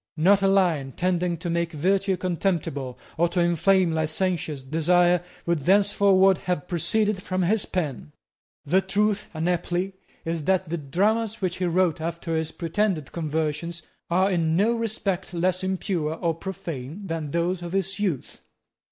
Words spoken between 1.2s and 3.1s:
to make virtue contemptible,